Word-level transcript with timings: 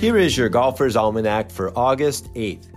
Here 0.00 0.16
is 0.16 0.34
your 0.34 0.48
Golfer's 0.48 0.96
Almanac 0.96 1.50
for 1.50 1.78
August 1.78 2.32
8th. 2.32 2.68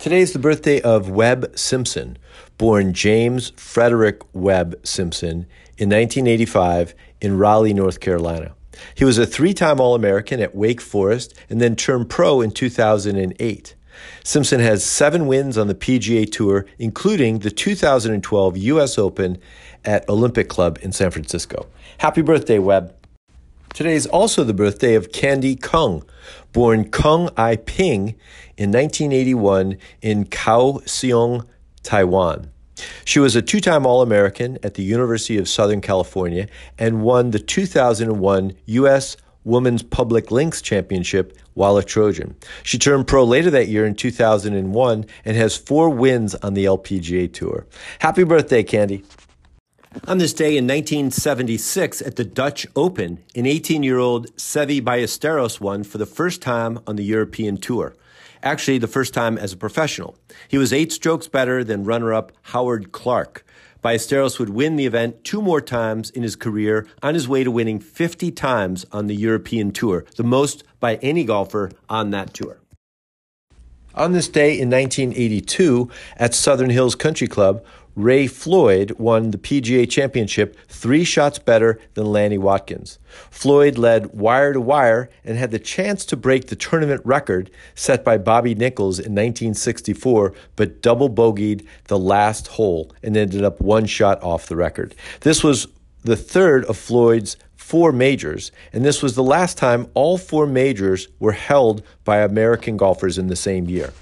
Today 0.00 0.18
is 0.18 0.32
the 0.32 0.40
birthday 0.40 0.80
of 0.80 1.08
Webb 1.08 1.56
Simpson, 1.56 2.18
born 2.58 2.92
James 2.92 3.50
Frederick 3.50 4.20
Webb 4.32 4.74
Simpson 4.82 5.46
in 5.78 5.90
1985 5.90 6.96
in 7.20 7.38
Raleigh, 7.38 7.72
North 7.72 8.00
Carolina. 8.00 8.56
He 8.96 9.04
was 9.04 9.16
a 9.16 9.26
three 9.26 9.54
time 9.54 9.78
All 9.78 9.94
American 9.94 10.40
at 10.40 10.56
Wake 10.56 10.80
Forest 10.80 11.34
and 11.48 11.60
then 11.60 11.76
turned 11.76 12.10
pro 12.10 12.40
in 12.40 12.50
2008. 12.50 13.76
Simpson 14.24 14.60
has 14.60 14.84
seven 14.84 15.26
wins 15.26 15.56
on 15.56 15.68
the 15.68 15.74
PGA 15.74 16.30
Tour, 16.30 16.66
including 16.78 17.40
the 17.40 17.50
2012 17.50 18.56
U.S. 18.56 18.98
Open 18.98 19.38
at 19.84 20.08
Olympic 20.08 20.48
Club 20.48 20.78
in 20.82 20.92
San 20.92 21.10
Francisco. 21.10 21.66
Happy 21.98 22.22
birthday, 22.22 22.58
Webb. 22.58 22.94
Today 23.72 23.94
is 23.94 24.06
also 24.06 24.42
the 24.42 24.54
birthday 24.54 24.94
of 24.94 25.12
Candie 25.12 25.54
Kung, 25.54 26.02
born 26.52 26.90
Kung 26.90 27.28
Ai 27.36 27.56
Ping 27.56 28.14
in 28.56 28.72
1981 28.72 29.76
in 30.00 30.24
Kaohsiung, 30.24 31.46
Taiwan. 31.82 32.50
She 33.04 33.18
was 33.18 33.36
a 33.36 33.42
two 33.42 33.60
time 33.60 33.86
All 33.86 34.02
American 34.02 34.58
at 34.62 34.74
the 34.74 34.82
University 34.82 35.38
of 35.38 35.48
Southern 35.48 35.80
California 35.80 36.48
and 36.78 37.02
won 37.02 37.30
the 37.30 37.38
2001 37.38 38.54
U.S. 38.66 39.16
Women's 39.46 39.82
Public 39.82 40.30
Links 40.30 40.60
Championship 40.60 41.38
while 41.54 41.76
a 41.78 41.84
Trojan. 41.84 42.34
She 42.64 42.78
turned 42.78 43.06
pro 43.06 43.24
later 43.24 43.48
that 43.50 43.68
year 43.68 43.86
in 43.86 43.94
2001 43.94 45.06
and 45.24 45.36
has 45.36 45.56
four 45.56 45.88
wins 45.88 46.34
on 46.34 46.54
the 46.54 46.64
LPGA 46.64 47.32
Tour. 47.32 47.64
Happy 48.00 48.24
birthday, 48.24 48.64
Candie. 48.64 49.04
On 50.06 50.18
this 50.18 50.34
day 50.34 50.56
in 50.56 50.66
1976 50.66 52.02
at 52.02 52.16
the 52.16 52.24
Dutch 52.24 52.66
Open, 52.74 53.22
an 53.34 53.46
18 53.46 53.82
year 53.82 53.98
old 53.98 54.34
Seve 54.36 54.82
Ballesteros 54.82 55.60
won 55.60 55.84
for 55.84 55.98
the 55.98 56.06
first 56.06 56.42
time 56.42 56.80
on 56.86 56.96
the 56.96 57.04
European 57.04 57.56
Tour. 57.56 57.94
Actually, 58.42 58.78
the 58.78 58.86
first 58.88 59.14
time 59.14 59.38
as 59.38 59.52
a 59.52 59.56
professional. 59.56 60.16
He 60.48 60.58
was 60.58 60.72
eight 60.72 60.92
strokes 60.92 61.28
better 61.28 61.64
than 61.64 61.84
runner 61.84 62.12
up 62.12 62.32
Howard 62.42 62.92
Clark. 62.92 63.44
Ballesteros 63.86 64.40
would 64.40 64.48
win 64.50 64.74
the 64.74 64.84
event 64.84 65.22
two 65.22 65.40
more 65.40 65.60
times 65.60 66.10
in 66.10 66.24
his 66.24 66.34
career 66.34 66.88
on 67.04 67.14
his 67.14 67.28
way 67.28 67.44
to 67.44 67.52
winning 67.52 67.78
50 67.78 68.32
times 68.32 68.84
on 68.90 69.06
the 69.06 69.14
European 69.14 69.70
Tour, 69.70 70.04
the 70.16 70.24
most 70.24 70.64
by 70.80 70.96
any 70.96 71.22
golfer 71.22 71.70
on 71.88 72.10
that 72.10 72.34
tour. 72.34 72.58
On 73.96 74.12
this 74.12 74.28
day 74.28 74.50
in 74.50 74.68
1982 74.68 75.90
at 76.18 76.34
Southern 76.34 76.68
Hills 76.68 76.94
Country 76.94 77.26
Club, 77.26 77.64
Ray 77.94 78.26
Floyd 78.26 78.92
won 78.98 79.30
the 79.30 79.38
PGA 79.38 79.88
Championship 79.88 80.54
three 80.68 81.02
shots 81.02 81.38
better 81.38 81.80
than 81.94 82.04
Lanny 82.04 82.36
Wadkins. 82.36 82.98
Floyd 83.30 83.78
led 83.78 84.12
wire 84.12 84.52
to 84.52 84.60
wire 84.60 85.08
and 85.24 85.38
had 85.38 85.50
the 85.50 85.58
chance 85.58 86.04
to 86.04 86.16
break 86.16 86.48
the 86.48 86.56
tournament 86.56 87.00
record 87.06 87.50
set 87.74 88.04
by 88.04 88.18
Bobby 88.18 88.54
Nichols 88.54 88.98
in 88.98 89.12
1964, 89.12 90.34
but 90.56 90.82
double 90.82 91.08
bogeyed 91.08 91.66
the 91.84 91.98
last 91.98 92.48
hole 92.48 92.92
and 93.02 93.16
ended 93.16 93.42
up 93.42 93.62
one 93.62 93.86
shot 93.86 94.22
off 94.22 94.46
the 94.46 94.56
record. 94.56 94.94
This 95.20 95.42
was 95.42 95.66
the 96.04 96.16
third 96.16 96.66
of 96.66 96.76
Floyd's 96.76 97.38
four 97.66 97.90
majors, 97.90 98.52
and 98.72 98.84
this 98.84 99.02
was 99.02 99.16
the 99.16 99.24
last 99.24 99.58
time 99.58 99.88
all 99.92 100.16
four 100.16 100.46
majors 100.46 101.08
were 101.18 101.32
held 101.32 101.82
by 102.04 102.18
American 102.18 102.76
golfers 102.76 103.18
in 103.18 103.26
the 103.26 103.34
same 103.34 103.68
year. 103.68 103.92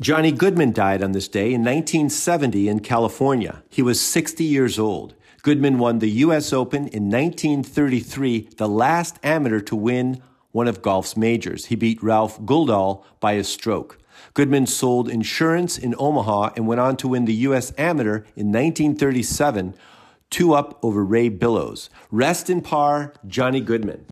Johnny 0.00 0.32
Goodman 0.32 0.72
died 0.72 1.00
on 1.00 1.12
this 1.12 1.28
day 1.28 1.54
in 1.54 1.60
1970 1.60 2.68
in 2.68 2.80
California. 2.80 3.62
He 3.70 3.80
was 3.80 4.00
60 4.00 4.42
years 4.42 4.76
old. 4.76 5.14
Goodman 5.42 5.78
won 5.78 6.00
the 6.00 6.10
U.S. 6.26 6.52
Open 6.52 6.88
in 6.88 7.08
1933, 7.10 8.48
the 8.56 8.68
last 8.68 9.20
amateur 9.22 9.60
to 9.60 9.76
win 9.76 10.20
one 10.50 10.66
of 10.66 10.82
golf's 10.82 11.16
majors. 11.16 11.66
He 11.66 11.76
beat 11.76 12.02
Ralph 12.02 12.40
Guldahl 12.40 13.04
by 13.20 13.34
a 13.34 13.44
stroke. 13.44 14.00
Goodman 14.34 14.66
sold 14.66 15.08
insurance 15.08 15.78
in 15.78 15.94
Omaha 15.96 16.54
and 16.56 16.66
went 16.66 16.80
on 16.80 16.96
to 16.96 17.08
win 17.08 17.24
the 17.24 17.34
U.S. 17.48 17.72
Amateur 17.78 18.24
in 18.34 18.50
1937, 18.50 19.74
two 20.34 20.52
up 20.52 20.80
over 20.82 21.04
Ray 21.04 21.28
Billows. 21.28 21.90
Rest 22.10 22.50
in 22.50 22.60
par, 22.60 23.14
Johnny 23.24 23.60
Goodman. 23.60 24.06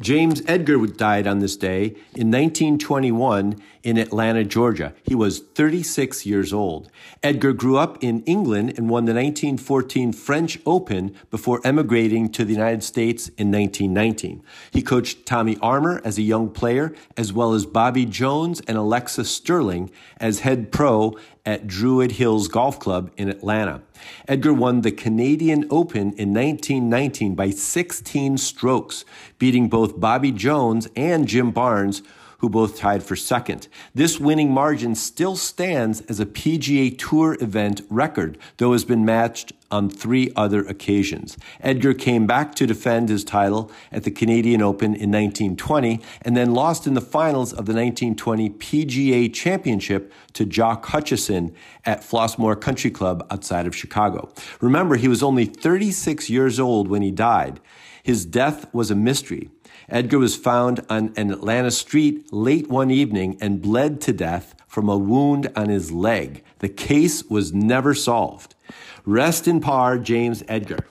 James 0.00 0.42
Edgar 0.46 0.84
died 0.86 1.26
on 1.26 1.38
this 1.38 1.56
day 1.56 1.86
in 2.14 2.30
1921 2.30 3.60
in 3.84 3.98
Atlanta, 3.98 4.42
Georgia. 4.42 4.92
He 5.02 5.14
was 5.14 5.38
36 5.38 6.26
years 6.26 6.52
old. 6.52 6.90
Edgar 7.22 7.52
grew 7.52 7.76
up 7.76 8.02
in 8.02 8.22
England 8.24 8.74
and 8.76 8.88
won 8.88 9.04
the 9.04 9.14
1914 9.14 10.12
French 10.12 10.58
Open 10.66 11.14
before 11.30 11.60
emigrating 11.64 12.28
to 12.30 12.44
the 12.44 12.52
United 12.52 12.82
States 12.82 13.28
in 13.36 13.52
1919. 13.52 14.42
He 14.72 14.82
coached 14.82 15.26
Tommy 15.26 15.56
Armour 15.62 16.00
as 16.04 16.18
a 16.18 16.22
young 16.22 16.50
player, 16.50 16.94
as 17.16 17.32
well 17.32 17.52
as 17.52 17.66
Bobby 17.66 18.04
Jones 18.04 18.60
and 18.66 18.76
Alexa 18.76 19.24
Stirling 19.24 19.90
as 20.18 20.40
head 20.40 20.72
pro 20.72 21.16
at 21.46 21.66
Druid 21.66 22.12
Hills 22.12 22.48
Golf 22.48 22.80
Club 22.80 23.10
in 23.16 23.28
Atlanta. 23.28 23.82
Edgar 24.26 24.54
won 24.54 24.80
the 24.80 24.90
Canadian 24.90 25.66
Open 25.70 26.12
in 26.14 26.32
1919 26.32 27.34
by 27.34 27.50
16 27.50 28.38
strokes, 28.38 29.04
beating 29.38 29.68
both 29.68 29.83
Bobby 30.00 30.32
Jones 30.32 30.88
and 30.96 31.28
Jim 31.28 31.50
Barnes, 31.50 32.02
who 32.44 32.50
both 32.50 32.76
tied 32.76 33.02
for 33.02 33.16
second. 33.16 33.68
This 33.94 34.20
winning 34.20 34.52
margin 34.52 34.94
still 34.94 35.34
stands 35.34 36.02
as 36.02 36.20
a 36.20 36.26
PGA 36.26 36.94
Tour 36.98 37.38
event 37.40 37.80
record, 37.88 38.36
though 38.58 38.72
has 38.72 38.84
been 38.84 39.02
matched 39.02 39.54
on 39.70 39.88
three 39.88 40.30
other 40.36 40.60
occasions. 40.60 41.38
Edgar 41.60 41.94
came 41.94 42.26
back 42.26 42.54
to 42.56 42.66
defend 42.66 43.08
his 43.08 43.24
title 43.24 43.72
at 43.90 44.04
the 44.04 44.10
Canadian 44.10 44.60
Open 44.60 44.88
in 44.88 45.10
1920 45.10 46.00
and 46.20 46.36
then 46.36 46.52
lost 46.52 46.86
in 46.86 46.92
the 46.92 47.00
finals 47.00 47.52
of 47.52 47.64
the 47.64 47.72
1920 47.72 48.50
PGA 48.50 49.32
Championship 49.32 50.12
to 50.34 50.44
Jock 50.44 50.84
Hutchison 50.84 51.54
at 51.86 52.02
Flossmoor 52.02 52.60
Country 52.60 52.90
Club 52.90 53.26
outside 53.30 53.66
of 53.66 53.74
Chicago. 53.74 54.30
Remember, 54.60 54.96
he 54.96 55.08
was 55.08 55.22
only 55.22 55.46
36 55.46 56.28
years 56.28 56.60
old 56.60 56.88
when 56.88 57.00
he 57.00 57.10
died. 57.10 57.58
His 58.04 58.26
death 58.26 58.66
was 58.74 58.90
a 58.90 58.94
mystery. 58.94 59.48
Edgar 59.88 60.18
was 60.18 60.36
found 60.36 60.84
on 60.90 61.14
an 61.16 61.30
Atlanta 61.30 61.70
street 61.70 62.30
late 62.30 62.68
one 62.68 62.90
evening 62.90 63.38
and 63.40 63.62
bled 63.62 64.02
to 64.02 64.12
death 64.12 64.54
from 64.68 64.90
a 64.90 64.98
wound 64.98 65.50
on 65.56 65.70
his 65.70 65.90
leg. 65.90 66.44
The 66.58 66.68
case 66.68 67.24
was 67.24 67.54
never 67.54 67.94
solved. 67.94 68.54
Rest 69.06 69.48
in 69.48 69.58
par, 69.62 69.96
James 69.96 70.42
Edgar. 70.48 70.84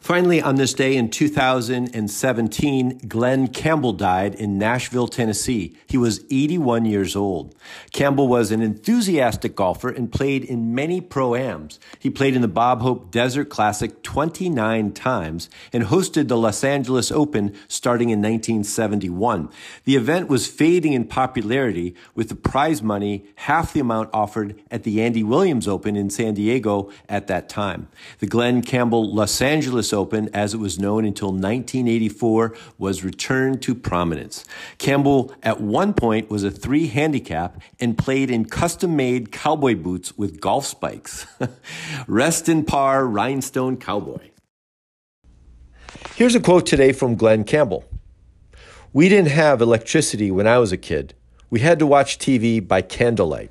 Finally, 0.00 0.40
on 0.40 0.54
this 0.54 0.72
day 0.72 0.96
in 0.96 1.10
2017, 1.10 3.00
Glen 3.06 3.46
Campbell 3.46 3.92
died 3.92 4.34
in 4.34 4.56
Nashville, 4.56 5.06
Tennessee. 5.06 5.76
He 5.86 5.98
was 5.98 6.24
81 6.30 6.86
years 6.86 7.14
old. 7.14 7.54
Campbell 7.92 8.26
was 8.26 8.50
an 8.50 8.62
enthusiastic 8.62 9.54
golfer 9.54 9.90
and 9.90 10.10
played 10.10 10.42
in 10.42 10.74
many 10.74 11.02
pro-ams. 11.02 11.78
He 11.98 12.08
played 12.08 12.34
in 12.34 12.40
the 12.40 12.48
Bob 12.48 12.80
Hope 12.80 13.10
Desert 13.10 13.50
Classic 13.50 14.02
29 14.02 14.92
times 14.92 15.50
and 15.70 15.84
hosted 15.84 16.28
the 16.28 16.38
Los 16.38 16.64
Angeles 16.64 17.12
Open 17.12 17.54
starting 17.68 18.08
in 18.08 18.20
1971. 18.20 19.50
The 19.84 19.96
event 19.96 20.28
was 20.28 20.46
fading 20.46 20.94
in 20.94 21.04
popularity 21.04 21.94
with 22.14 22.30
the 22.30 22.36
prize 22.36 22.82
money 22.82 23.26
half 23.34 23.74
the 23.74 23.80
amount 23.80 24.08
offered 24.14 24.58
at 24.70 24.84
the 24.84 25.02
Andy 25.02 25.22
Williams 25.22 25.68
Open 25.68 25.94
in 25.94 26.08
San 26.08 26.32
Diego 26.32 26.90
at 27.06 27.26
that 27.26 27.50
time. 27.50 27.88
The 28.20 28.26
Glen 28.26 28.62
Campbell 28.62 29.14
Los 29.14 29.42
Angeles 29.42 29.89
Open, 29.92 30.28
as 30.34 30.54
it 30.54 30.58
was 30.58 30.78
known 30.78 31.04
until 31.04 31.28
1984, 31.28 32.54
was 32.78 33.04
returned 33.04 33.62
to 33.62 33.74
prominence. 33.74 34.44
Campbell, 34.78 35.34
at 35.42 35.60
one 35.60 35.94
point, 35.94 36.30
was 36.30 36.44
a 36.44 36.50
three 36.50 36.86
handicap 36.88 37.60
and 37.78 37.96
played 37.96 38.30
in 38.30 38.44
custom 38.44 38.96
made 38.96 39.32
cowboy 39.32 39.74
boots 39.74 40.16
with 40.16 40.40
golf 40.40 40.66
spikes. 40.66 41.26
Rest 42.06 42.48
in 42.48 42.64
par, 42.64 43.06
rhinestone 43.06 43.76
cowboy. 43.76 44.30
Here's 46.14 46.34
a 46.34 46.40
quote 46.40 46.66
today 46.66 46.92
from 46.92 47.16
Glen 47.16 47.44
Campbell 47.44 47.84
We 48.92 49.08
didn't 49.08 49.30
have 49.30 49.60
electricity 49.60 50.30
when 50.30 50.46
I 50.46 50.58
was 50.58 50.72
a 50.72 50.76
kid. 50.76 51.14
We 51.50 51.60
had 51.60 51.78
to 51.80 51.86
watch 51.86 52.18
TV 52.18 52.66
by 52.66 52.82
candlelight. 52.82 53.50